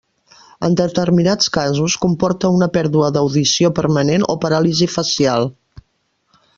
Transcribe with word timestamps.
En 0.67 0.77
determinats 0.79 1.51
casos, 1.57 1.97
comporta 2.07 2.51
una 2.61 2.69
pèrdua 2.79 3.11
d'audició 3.17 3.73
permanent 3.81 4.27
o 4.35 4.41
paràlisi 4.47 4.93
facial. 4.99 5.51